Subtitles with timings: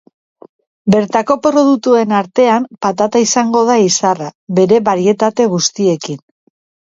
[0.93, 4.29] Bertako produktuen artean patata izango da izarra,
[4.61, 6.19] bere barietate guztiekin.